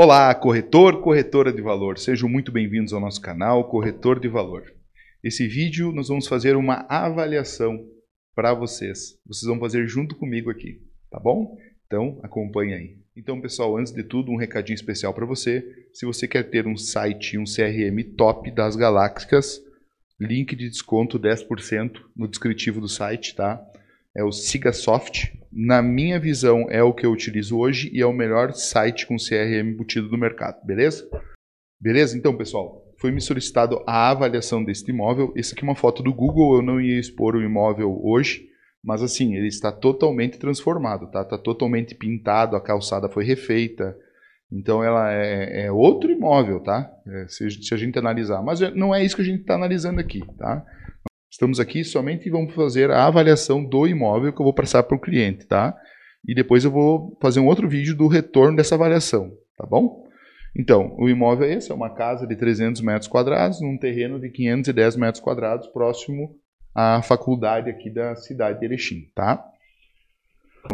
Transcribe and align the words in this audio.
Olá, 0.00 0.32
corretor, 0.32 1.00
corretora 1.00 1.52
de 1.52 1.60
valor. 1.60 1.98
Sejam 1.98 2.28
muito 2.28 2.52
bem-vindos 2.52 2.92
ao 2.92 3.00
nosso 3.00 3.20
canal 3.20 3.68
Corretor 3.68 4.20
de 4.20 4.28
Valor. 4.28 4.62
Esse 5.24 5.48
vídeo 5.48 5.90
nós 5.90 6.06
vamos 6.06 6.28
fazer 6.28 6.54
uma 6.54 6.86
avaliação 6.88 7.84
para 8.32 8.54
vocês. 8.54 9.18
Vocês 9.26 9.48
vão 9.48 9.58
fazer 9.58 9.88
junto 9.88 10.14
comigo 10.14 10.50
aqui, 10.50 10.80
tá 11.10 11.18
bom? 11.18 11.58
Então, 11.84 12.20
acompanhe 12.22 12.74
aí. 12.74 12.96
Então, 13.16 13.40
pessoal, 13.40 13.76
antes 13.76 13.92
de 13.92 14.04
tudo, 14.04 14.30
um 14.30 14.36
recadinho 14.36 14.76
especial 14.76 15.12
para 15.12 15.26
você. 15.26 15.64
Se 15.92 16.06
você 16.06 16.28
quer 16.28 16.44
ter 16.44 16.64
um 16.64 16.76
site, 16.76 17.36
um 17.36 17.42
CRM 17.42 18.14
top 18.16 18.52
das 18.52 18.76
galáxias, 18.76 19.60
link 20.20 20.54
de 20.54 20.70
desconto 20.70 21.18
10% 21.18 21.90
no 22.16 22.28
descritivo 22.28 22.80
do 22.80 22.88
site, 22.88 23.34
tá? 23.34 23.60
É 24.16 24.22
o 24.22 24.30
Sigasoft. 24.30 25.36
Na 25.52 25.82
minha 25.82 26.20
visão, 26.20 26.66
é 26.68 26.82
o 26.82 26.92
que 26.92 27.06
eu 27.06 27.12
utilizo 27.12 27.58
hoje 27.58 27.90
e 27.92 28.00
é 28.00 28.06
o 28.06 28.12
melhor 28.12 28.52
site 28.52 29.06
com 29.06 29.16
CRM 29.16 29.70
embutido 29.70 30.08
do 30.08 30.18
mercado, 30.18 30.64
beleza? 30.64 31.08
Beleza? 31.80 32.16
Então, 32.16 32.36
pessoal, 32.36 32.84
foi 32.98 33.10
me 33.10 33.20
solicitado 33.20 33.82
a 33.86 34.10
avaliação 34.10 34.62
deste 34.62 34.90
imóvel. 34.90 35.32
Essa 35.36 35.54
aqui 35.54 35.64
é 35.64 35.68
uma 35.68 35.74
foto 35.74 36.02
do 36.02 36.12
Google, 36.12 36.56
eu 36.56 36.62
não 36.62 36.80
ia 36.80 36.98
expor 36.98 37.34
o 37.34 37.42
imóvel 37.42 38.00
hoje, 38.04 38.46
mas 38.84 39.02
assim, 39.02 39.36
ele 39.36 39.46
está 39.46 39.72
totalmente 39.72 40.38
transformado, 40.38 41.10
tá? 41.10 41.22
Está 41.22 41.38
totalmente 41.38 41.94
pintado, 41.94 42.56
a 42.56 42.60
calçada 42.60 43.08
foi 43.08 43.24
refeita. 43.24 43.96
Então 44.50 44.82
ela 44.82 45.12
é, 45.12 45.66
é 45.66 45.72
outro 45.72 46.10
imóvel, 46.10 46.60
tá? 46.60 46.90
É, 47.06 47.26
se, 47.28 47.50
se, 47.50 47.74
a 47.74 47.76
gente 47.76 47.98
analisar. 47.98 48.42
Mas 48.42 48.60
é, 48.60 48.70
não 48.70 48.94
é 48.94 49.04
isso 49.04 49.16
que 49.16 49.22
a 49.22 49.24
gente 49.24 49.40
está 49.40 49.54
analisando 49.54 50.00
aqui, 50.00 50.20
tá? 50.36 50.64
Estamos 51.30 51.60
aqui 51.60 51.84
somente 51.84 52.26
e 52.26 52.30
vamos 52.30 52.54
fazer 52.54 52.90
a 52.90 53.06
avaliação 53.06 53.62
do 53.62 53.86
imóvel 53.86 54.32
que 54.32 54.40
eu 54.40 54.44
vou 54.44 54.54
passar 54.54 54.82
para 54.82 54.96
o 54.96 55.00
cliente, 55.00 55.46
tá? 55.46 55.76
E 56.26 56.34
depois 56.34 56.64
eu 56.64 56.70
vou 56.70 57.16
fazer 57.20 57.38
um 57.38 57.46
outro 57.46 57.68
vídeo 57.68 57.94
do 57.94 58.08
retorno 58.08 58.56
dessa 58.56 58.74
avaliação, 58.74 59.30
tá 59.56 59.66
bom? 59.66 60.08
Então, 60.56 60.96
o 60.98 61.08
imóvel 61.08 61.48
é 61.48 61.54
esse, 61.54 61.70
é 61.70 61.74
uma 61.74 61.94
casa 61.94 62.26
de 62.26 62.34
300 62.34 62.80
metros 62.80 63.08
quadrados, 63.08 63.60
num 63.60 63.76
terreno 63.78 64.18
de 64.18 64.30
510 64.30 64.96
metros 64.96 65.22
quadrados, 65.22 65.68
próximo 65.68 66.34
à 66.74 67.02
faculdade 67.02 67.70
aqui 67.70 67.90
da 67.90 68.16
cidade 68.16 68.58
de 68.58 68.64
Erechim, 68.64 69.10
tá? 69.14 69.44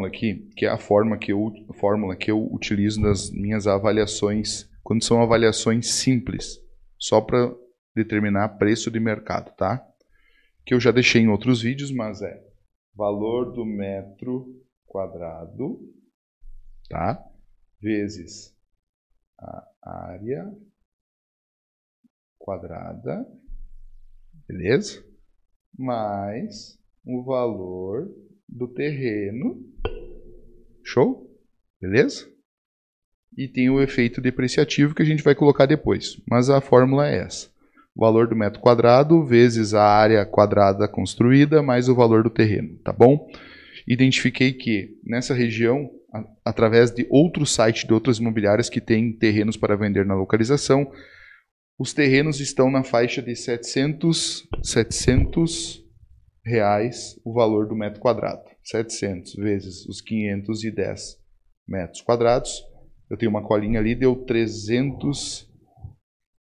Aqui, 0.05 0.48
que 0.56 0.66
é 0.66 0.69
a 0.70 0.78
forma 0.78 1.19
que 1.19 1.32
eu, 1.32 1.52
fórmula 1.75 2.16
que 2.16 2.30
eu 2.30 2.42
utilizo 2.52 3.00
nas 3.00 3.30
minhas 3.30 3.66
avaliações, 3.66 4.69
quando 4.82 5.05
são 5.05 5.20
avaliações 5.20 5.91
simples, 5.91 6.58
só 6.98 7.20
para 7.20 7.52
determinar 7.94 8.48
preço 8.50 8.91
de 8.91 8.98
mercado, 8.98 9.55
tá? 9.56 9.84
Que 10.64 10.74
eu 10.74 10.80
já 10.80 10.90
deixei 10.90 11.22
em 11.22 11.28
outros 11.28 11.62
vídeos, 11.62 11.90
mas 11.90 12.22
é 12.22 12.42
valor 12.94 13.52
do 13.52 13.64
metro 13.64 14.64
quadrado, 14.86 15.80
tá? 16.88 17.22
Vezes 17.80 18.56
a 19.38 19.68
área 19.82 20.50
quadrada, 22.38 23.26
beleza? 24.46 25.04
Mais 25.76 26.78
o 27.04 27.22
valor 27.24 28.08
do 28.48 28.68
terreno, 28.68 29.60
show? 30.82 31.30
Beleza? 31.80 32.32
E 33.36 33.48
tem 33.48 33.68
o 33.68 33.82
efeito 33.82 34.20
depreciativo 34.20 34.94
que 34.94 35.02
a 35.02 35.04
gente 35.04 35.22
vai 35.22 35.34
colocar 35.34 35.66
depois, 35.66 36.22
mas 36.28 36.48
a 36.48 36.60
fórmula 36.60 37.08
é 37.08 37.18
essa. 37.18 37.53
O 37.97 38.00
valor 38.00 38.27
do 38.27 38.34
metro 38.34 38.61
quadrado 38.61 39.25
vezes 39.25 39.73
a 39.73 39.84
área 39.84 40.27
quadrada 40.27 40.89
construída 40.89 41.62
mais 41.62 41.89
o 41.89 41.95
valor 41.95 42.23
do 42.23 42.31
terreno, 42.31 42.77
tá 42.84 42.92
bom? 42.92 43.28
Identifiquei 43.87 44.53
que 44.53 44.98
nessa 45.05 45.34
região 45.34 45.89
através 46.45 46.91
de 46.91 47.06
outros 47.11 47.55
sites 47.55 47.84
de 47.84 47.92
outras 47.92 48.19
imobiliárias 48.19 48.69
que 48.69 48.81
têm 48.81 49.17
terrenos 49.17 49.56
para 49.56 49.77
vender 49.77 50.06
na 50.06 50.15
localização. 50.15 50.91
Os 51.78 51.92
terrenos 51.92 52.41
estão 52.41 52.70
na 52.70 52.84
faixa 52.84 53.20
de 53.20 53.34
700, 53.34 54.47
700 54.62 55.83
reais 56.45 57.19
o 57.25 57.33
valor 57.33 57.66
do 57.66 57.75
metro 57.75 58.00
quadrado. 58.00 58.44
700 58.62 59.34
vezes 59.34 59.87
os 59.87 60.00
510 60.00 61.19
metros 61.66 62.00
quadrados. 62.03 62.62
Eu 63.10 63.16
tenho 63.16 63.31
uma 63.31 63.43
colinha 63.43 63.81
ali, 63.81 63.94
deu 63.94 64.15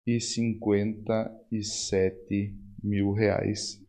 357 0.05 2.55
mil 2.83 3.13
reais 3.13 3.81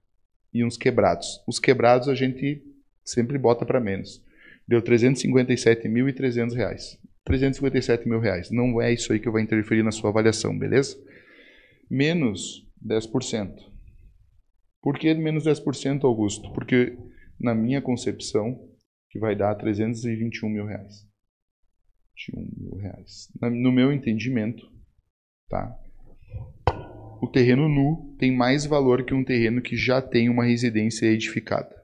e 0.53 0.65
uns 0.65 0.77
quebrados. 0.77 1.41
Os 1.47 1.59
quebrados 1.59 2.07
a 2.07 2.15
gente 2.15 2.63
sempre 3.03 3.37
bota 3.37 3.65
para 3.65 3.79
menos 3.79 4.23
deu 4.71 4.81
357.300 4.81 6.55
reais. 6.55 6.97
357 7.25 8.07
mil 8.07 8.19
reais. 8.19 8.49
Não 8.49 8.81
é 8.81 8.93
isso 8.93 9.11
aí 9.11 9.19
que 9.19 9.29
vai 9.29 9.41
interferir 9.41 9.83
na 9.83 9.91
sua 9.91 10.09
avaliação, 10.09 10.57
beleza? 10.57 10.97
Menos 11.89 12.65
10%. 12.81 13.53
Por 14.81 14.97
que 14.97 15.13
menos 15.13 15.45
10%, 15.45 16.05
Augusto? 16.05 16.51
Porque 16.53 16.97
na 17.39 17.53
minha 17.53 17.81
concepção, 17.81 18.65
que 19.09 19.19
vai 19.19 19.35
dar 19.35 19.53
321 19.55 20.49
mil 20.49 20.65
reais. 20.65 21.05
21 22.29 22.49
mil 22.57 22.75
reais. 22.77 23.29
No 23.41 23.73
meu 23.73 23.91
entendimento, 23.91 24.65
tá? 25.49 25.77
O 27.21 27.27
terreno 27.27 27.69
nu 27.69 28.15
tem 28.17 28.35
mais 28.35 28.65
valor 28.65 29.05
que 29.05 29.13
um 29.13 29.23
terreno 29.23 29.61
que 29.61 29.75
já 29.75 30.01
tem 30.01 30.29
uma 30.29 30.45
residência 30.45 31.05
edificada. 31.05 31.75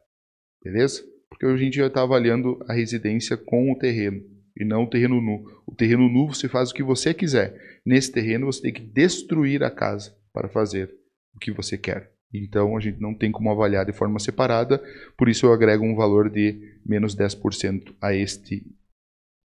Beleza? 0.64 1.04
porque 1.38 1.46
a 1.46 1.56
gente 1.56 1.78
já 1.78 1.86
está 1.86 2.02
avaliando 2.02 2.58
a 2.68 2.74
residência 2.74 3.38
com 3.38 3.72
o 3.72 3.78
terreno 3.78 4.22
e 4.56 4.66
não 4.66 4.84
o 4.84 4.90
terreno 4.90 5.22
nu. 5.22 5.46
O 5.68 5.76
terreno 5.76 6.10
nu 6.10 6.28
você 6.28 6.50
faz 6.50 6.72
o 6.72 6.74
que 6.74 6.82
você 6.82 7.14
quiser. 7.14 7.80
Nesse 7.86 8.12
terreno 8.12 8.48
você 8.48 8.64
tem 8.64 8.74
que 8.74 8.82
destruir 8.82 9.64
a 9.64 9.70
casa 9.70 10.18
para 10.34 10.50
fazer 10.50 10.92
o 11.36 11.40
que 11.40 11.52
você 11.52 11.78
quer. 11.78 12.12
Então 12.34 12.76
a 12.76 12.80
gente 12.80 13.00
não 13.00 13.14
tem 13.14 13.32
como 13.32 13.52
avaliar 13.52 13.86
de 13.86 13.94
forma 13.94 14.20
separada, 14.20 14.82
por 15.16 15.30
isso 15.30 15.46
eu 15.46 15.54
agrego 15.54 15.86
um 15.86 15.96
valor 15.96 16.30
de 16.30 16.60
menos 16.84 17.16
10% 17.16 17.96
a 18.02 18.16
este 18.16 18.66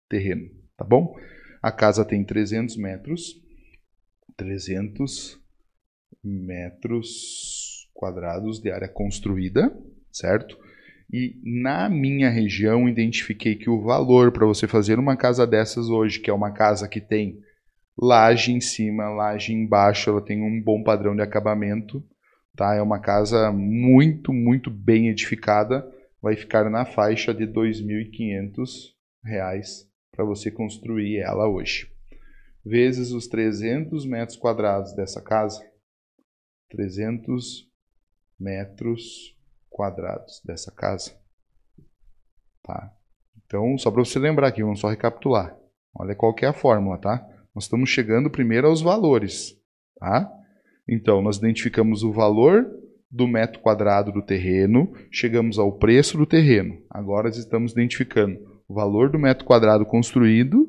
terreno, 0.08 0.50
tá 0.76 0.84
bom? 0.84 1.16
A 1.62 1.70
casa 1.70 2.04
tem 2.04 2.24
300 2.24 2.76
metros, 2.76 3.40
300 4.36 5.37
metros 6.22 7.88
quadrados 7.94 8.60
de 8.60 8.70
área 8.70 8.88
construída, 8.88 9.74
certo? 10.12 10.56
E 11.12 11.40
na 11.42 11.88
minha 11.88 12.28
região 12.28 12.88
identifiquei 12.88 13.56
que 13.56 13.70
o 13.70 13.82
valor 13.82 14.30
para 14.30 14.46
você 14.46 14.68
fazer 14.68 14.98
uma 14.98 15.16
casa 15.16 15.46
dessas 15.46 15.88
hoje, 15.88 16.20
que 16.20 16.30
é 16.30 16.32
uma 16.32 16.52
casa 16.52 16.86
que 16.86 17.00
tem 17.00 17.40
laje 18.00 18.52
em 18.52 18.60
cima, 18.60 19.08
laje 19.08 19.52
embaixo, 19.52 20.10
ela 20.10 20.20
tem 20.20 20.42
um 20.42 20.62
bom 20.62 20.82
padrão 20.82 21.16
de 21.16 21.22
acabamento, 21.22 22.04
tá? 22.54 22.74
É 22.74 22.82
uma 22.82 23.00
casa 23.00 23.50
muito, 23.50 24.32
muito 24.32 24.70
bem 24.70 25.08
edificada, 25.08 25.86
vai 26.22 26.36
ficar 26.36 26.68
na 26.70 26.84
faixa 26.84 27.32
de 27.32 27.44
R$ 27.44 27.52
2.500 27.52 29.86
para 30.12 30.24
você 30.24 30.50
construir 30.50 31.18
ela 31.18 31.48
hoje. 31.48 31.88
Vezes 32.64 33.12
os 33.12 33.26
300 33.26 34.04
metros 34.04 34.36
quadrados 34.36 34.94
dessa 34.94 35.22
casa, 35.22 35.60
300 36.70 37.68
metros 38.38 39.36
quadrados 39.68 40.40
dessa 40.44 40.70
casa. 40.70 41.12
Tá? 42.62 42.92
Então, 43.46 43.78
só 43.78 43.90
para 43.90 44.04
você 44.04 44.18
lembrar 44.18 44.48
aqui, 44.48 44.62
vamos 44.62 44.80
só 44.80 44.88
recapitular. 44.88 45.56
Olha 45.94 46.14
qual 46.14 46.34
que 46.34 46.44
é 46.44 46.48
a 46.48 46.52
fórmula, 46.52 46.98
tá? 46.98 47.26
Nós 47.54 47.64
estamos 47.64 47.90
chegando 47.90 48.30
primeiro 48.30 48.68
aos 48.68 48.82
valores, 48.82 49.58
tá? 49.98 50.30
Então, 50.86 51.22
nós 51.22 51.38
identificamos 51.38 52.02
o 52.02 52.12
valor 52.12 52.66
do 53.10 53.26
metro 53.26 53.60
quadrado 53.60 54.12
do 54.12 54.22
terreno, 54.22 54.92
chegamos 55.10 55.58
ao 55.58 55.72
preço 55.78 56.18
do 56.18 56.26
terreno. 56.26 56.78
Agora 56.90 57.28
estamos 57.30 57.72
identificando 57.72 58.38
o 58.68 58.74
valor 58.74 59.10
do 59.10 59.18
metro 59.18 59.46
quadrado 59.46 59.86
construído 59.86 60.68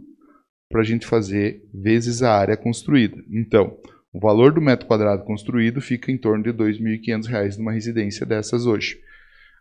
para 0.70 0.81
a 0.81 0.84
gente 0.84 1.06
fazer 1.06 1.68
vezes 1.74 2.24
a 2.24 2.31
área 2.31 2.56
construída. 2.56 3.22
Então, 3.30 3.78
o 4.12 4.20
valor 4.20 4.52
do 4.52 4.62
metro 4.62 4.88
quadrado 4.88 5.24
construído 5.24 5.82
fica 5.82 6.12
em 6.12 6.18
torno 6.18 6.44
de 6.44 6.50
R$ 6.52 6.58
2.500 6.58 7.58
numa 7.58 7.72
residência 7.72 8.26
dessas 8.26 8.66
hoje. 8.66 9.00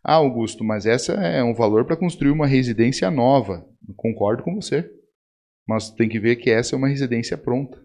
Ah, 0.03 0.15
Augusto, 0.15 0.65
mas 0.65 0.87
essa 0.87 1.13
é 1.15 1.43
um 1.43 1.55
valor 1.55 1.85
para 1.85 1.97
construir 1.97 2.31
uma 2.31 2.47
residência 2.47 3.11
nova. 3.11 3.67
Concordo 3.97 4.43
com 4.43 4.55
você. 4.55 4.89
Mas 5.69 5.91
tem 5.91 6.09
que 6.09 6.19
ver 6.19 6.37
que 6.37 6.51
essa 6.51 6.75
é 6.75 6.79
uma 6.79 6.89
residência 6.89 7.37
pronta. 7.37 7.79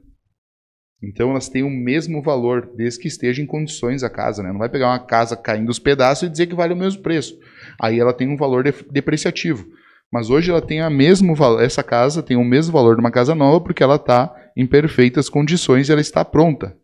Então 1.04 1.32
elas 1.32 1.50
têm 1.50 1.64
o 1.64 1.70
mesmo 1.70 2.22
valor, 2.22 2.72
desde 2.78 3.02
que 3.02 3.10
esteja 3.10 3.42
em 3.42 3.46
condições 3.46 4.04
a 4.04 4.10
casa. 4.10 4.42
Né? 4.42 4.54
Não 4.54 4.60
vai 4.60 4.70
pegar 4.70 4.88
uma 4.88 5.06
casa 5.06 5.36
caindo 5.36 5.70
os 5.70 5.80
pedaços 5.80 6.28
e 6.28 6.32
dizer 6.32 6.48
que 6.48 6.56
vale 6.56 6.74
o 6.74 6.78
mesmo 6.78 7.02
preço. 7.02 7.38
Aí 7.82 8.00
ela 8.00 8.14
tem 8.14 8.30
um 8.30 8.38
valor 8.38 8.64
depreciativo. 8.90 9.68
Mas 10.10 10.30
hoje 10.30 10.50
ela 10.50 10.62
tem 10.62 10.80
a 10.80 10.90
mesmo 10.90 11.36
essa 11.60 11.84
casa 11.84 12.24
tem 12.24 12.38
o 12.38 12.44
mesmo 12.44 12.72
valor 12.72 12.96
de 12.96 13.02
uma 13.02 13.12
casa 13.12 13.36
nova 13.36 13.60
porque 13.60 13.84
ela 13.84 13.96
está 13.96 14.34
em 14.56 14.68
perfeitas 14.68 15.30
condições 15.30 15.90
e 15.90 15.92
ela 15.92 16.02
está 16.02 16.24
pronta. 16.24 16.78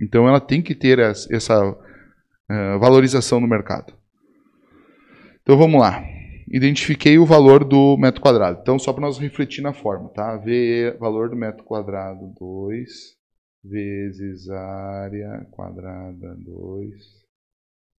Então 0.00 0.28
ela 0.28 0.40
tem 0.40 0.62
que 0.62 0.74
ter 0.74 0.98
essa 0.98 1.62
uh, 1.64 2.78
valorização 2.78 3.40
no 3.40 3.48
mercado. 3.48 3.94
Então 5.42 5.56
vamos 5.58 5.80
lá. 5.80 6.02
identifiquei 6.50 7.18
o 7.18 7.26
valor 7.26 7.64
do 7.64 7.96
metro 7.98 8.20
quadrado. 8.20 8.60
Então, 8.60 8.78
só 8.78 8.92
para 8.92 9.02
nós 9.02 9.18
refletir 9.18 9.62
na 9.62 9.72
forma, 9.72 10.08
tá? 10.10 10.36
V, 10.36 10.96
valor 10.98 11.28
do 11.28 11.36
metro 11.36 11.64
quadrado 11.64 12.32
2 12.38 13.18
vezes 13.62 14.48
área 14.48 15.46
quadrada 15.50 16.34
2 16.36 17.20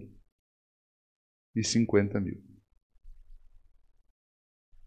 e 1.57 1.65
50 1.65 2.21
mil. 2.21 2.41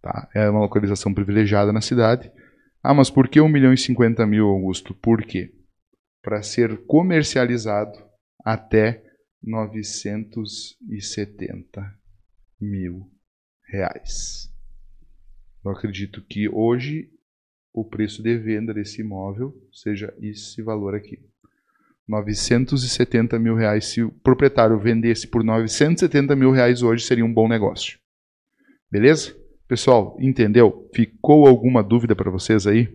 Tá? 0.01 0.29
É 0.33 0.49
uma 0.49 0.61
localização 0.61 1.13
privilegiada 1.13 1.73
na 1.73 1.81
cidade. 1.81 2.31
Ah, 2.81 2.93
mas 2.93 3.09
por 3.09 3.27
que 3.27 3.41
1 3.41 3.49
milhão 3.49 3.73
e 3.73 3.77
50 3.77 4.25
mil, 4.25 4.47
Augusto? 4.47 4.93
Por 4.93 5.21
quê? 5.23 5.53
Para 6.21 6.41
ser 6.41 6.85
comercializado 6.85 7.99
até 8.45 9.03
970 9.43 11.98
mil 12.59 13.09
reais. 13.67 14.51
Eu 15.63 15.71
acredito 15.71 16.21
que 16.25 16.49
hoje 16.49 17.09
o 17.73 17.85
preço 17.85 18.23
de 18.23 18.37
venda 18.37 18.73
desse 18.73 19.01
imóvel 19.01 19.53
seja 19.71 20.13
esse 20.19 20.61
valor 20.61 20.95
aqui. 20.95 21.19
970 22.07 23.37
mil 23.37 23.55
reais. 23.55 23.85
Se 23.85 24.01
o 24.01 24.11
proprietário 24.11 24.79
vendesse 24.79 25.27
por 25.27 25.43
970 25.43 26.35
mil 26.35 26.51
reais 26.51 26.81
hoje, 26.81 27.05
seria 27.05 27.23
um 27.23 27.33
bom 27.33 27.47
negócio. 27.47 27.99
Beleza? 28.91 29.35
Pessoal, 29.67 30.17
entendeu? 30.19 30.89
Ficou 30.95 31.47
alguma 31.47 31.83
dúvida 31.83 32.15
para 32.15 32.31
vocês 32.31 32.65
aí? 32.65 32.89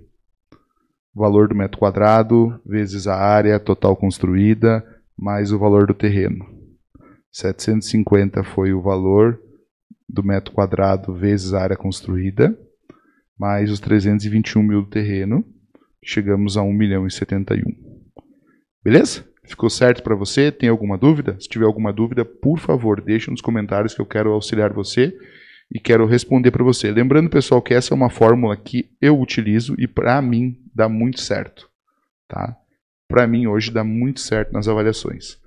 Valor 1.15 1.47
do 1.47 1.55
metro 1.55 1.79
quadrado 1.79 2.61
vezes 2.67 3.07
a 3.07 3.15
área 3.15 3.61
total 3.61 3.97
construída 3.97 4.85
mais 5.17 5.53
o 5.53 5.59
valor 5.59 5.87
do 5.87 5.95
terreno. 5.95 6.45
750 7.31 8.43
foi 8.43 8.73
o 8.73 8.83
valor 8.83 9.41
do 10.09 10.23
metro 10.23 10.53
quadrado 10.53 11.15
vezes 11.15 11.55
a 11.55 11.63
área 11.63 11.77
construída, 11.77 12.57
mais 13.39 13.71
os 13.71 13.81
321 13.81 14.63
mil 14.63 14.83
do 14.83 14.91
terreno. 14.91 15.45
Chegamos 16.05 16.57
a 16.57 16.63
1 16.63 16.73
milhão 16.73 17.07
e 17.07 17.11
71. 17.11 17.63
Beleza? 18.83 19.25
Ficou 19.47 19.69
certo 19.69 20.03
para 20.03 20.15
você? 20.15 20.51
Tem 20.51 20.69
alguma 20.69 20.97
dúvida? 20.97 21.37
Se 21.39 21.49
tiver 21.49 21.67
alguma 21.67 21.93
dúvida, 21.93 22.25
por 22.25 22.59
favor, 22.59 23.01
deixe 23.01 23.31
nos 23.31 23.41
comentários 23.41 23.95
que 23.95 24.01
eu 24.01 24.07
quero 24.07 24.33
auxiliar 24.33 24.73
você 24.73 25.17
e 25.73 25.79
quero 25.79 26.07
responder 26.07 26.51
para 26.51 26.65
você. 26.65 26.91
Lembrando, 26.91 27.29
pessoal, 27.29 27.61
que 27.61 27.75
essa 27.75 27.93
é 27.93 27.97
uma 27.97 28.11
fórmula 28.11 28.57
que 28.57 28.91
eu 29.01 29.21
utilizo 29.21 29.75
e 29.79 29.87
para 29.87 30.21
mim 30.23 30.57
dá 30.75 30.89
muito 30.89 31.21
certo, 31.21 31.69
tá? 32.29 32.57
Para 33.09 33.27
mim 33.27 33.47
hoje 33.47 33.71
dá 33.71 33.85
muito 33.85 34.21
certo 34.21 34.53
nas 34.53 34.67
avaliações. 34.67 35.39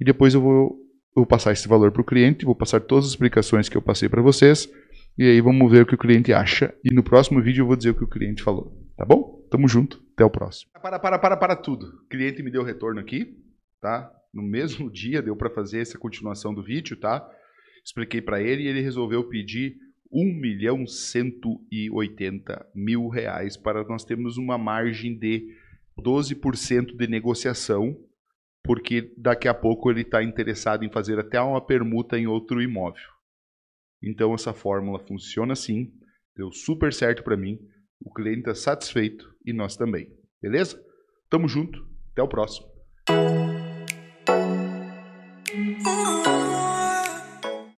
E 0.00 0.04
depois 0.04 0.34
eu 0.34 0.40
vou, 0.40 0.76
vou 1.14 1.26
passar 1.26 1.52
esse 1.52 1.68
valor 1.68 1.92
para 1.92 2.02
o 2.02 2.04
cliente, 2.04 2.44
vou 2.44 2.54
passar 2.54 2.80
todas 2.80 3.04
as 3.04 3.10
explicações 3.12 3.68
que 3.68 3.76
eu 3.76 3.82
passei 3.82 4.08
para 4.08 4.20
vocês 4.20 4.68
e 5.16 5.24
aí 5.24 5.40
vamos 5.40 5.70
ver 5.70 5.82
o 5.82 5.86
que 5.86 5.94
o 5.94 5.98
cliente 5.98 6.32
acha 6.32 6.74
e 6.84 6.92
no 6.92 7.02
próximo 7.02 7.40
vídeo 7.40 7.62
eu 7.62 7.66
vou 7.66 7.76
dizer 7.76 7.90
o 7.90 7.94
que 7.94 8.04
o 8.04 8.08
cliente 8.08 8.42
falou, 8.42 8.76
tá 8.96 9.04
bom? 9.04 9.46
Tamo 9.50 9.68
junto. 9.68 10.02
Até 10.14 10.24
o 10.24 10.30
próximo. 10.30 10.70
Para, 10.80 10.98
para, 10.98 11.18
para, 11.18 11.36
para 11.36 11.56
tudo. 11.56 11.86
O 11.86 12.08
cliente 12.08 12.42
me 12.42 12.50
deu 12.50 12.62
retorno 12.62 13.00
aqui, 13.00 13.36
tá? 13.80 14.10
No 14.32 14.42
mesmo 14.42 14.90
dia 14.90 15.22
deu 15.22 15.36
para 15.36 15.50
fazer 15.50 15.80
essa 15.80 15.98
continuação 15.98 16.54
do 16.54 16.62
vídeo, 16.62 16.96
tá? 16.96 17.24
Expliquei 17.84 18.20
para 18.20 18.40
ele 18.42 18.62
e 18.62 18.66
ele 18.68 18.80
resolveu 18.80 19.24
pedir 19.28 19.76
1 20.12 20.40
milhão 20.40 20.86
180 20.86 22.66
mil 22.74 23.08
reais 23.08 23.56
para 23.56 23.84
nós 23.84 24.04
termos 24.04 24.36
uma 24.36 24.56
margem 24.56 25.18
de 25.18 25.44
12% 26.00 26.96
de 26.96 27.06
negociação, 27.06 27.96
porque 28.64 29.14
daqui 29.16 29.46
a 29.46 29.54
pouco 29.54 29.90
ele 29.90 30.00
está 30.00 30.24
interessado 30.24 30.84
em 30.84 30.90
fazer 30.90 31.18
até 31.20 31.40
uma 31.40 31.64
permuta 31.64 32.18
em 32.18 32.26
outro 32.26 32.60
imóvel. 32.60 33.04
Então 34.02 34.34
essa 34.34 34.52
fórmula 34.52 34.98
funciona 34.98 35.52
assim, 35.52 35.92
deu 36.34 36.50
super 36.50 36.92
certo 36.92 37.22
para 37.22 37.36
mim 37.36 37.58
o 38.04 38.12
cliente 38.12 38.40
está 38.40 38.54
satisfeito 38.54 39.34
e 39.44 39.52
nós 39.52 39.76
também. 39.76 40.12
Beleza? 40.40 40.82
Tamo 41.30 41.48
junto, 41.48 41.86
até 42.12 42.22
o 42.22 42.28
próximo. 42.28 42.73